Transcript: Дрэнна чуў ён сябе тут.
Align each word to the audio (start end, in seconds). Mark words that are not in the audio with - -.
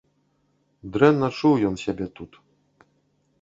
Дрэнна 0.95 1.29
чуў 1.41 1.55
ён 1.69 1.75
сябе 1.85 2.05
тут. 2.17 2.41